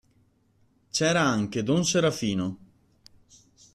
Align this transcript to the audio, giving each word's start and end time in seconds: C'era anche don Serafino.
C'era 0.89 1.21
anche 1.21 1.61
don 1.61 1.85
Serafino. 1.85 2.57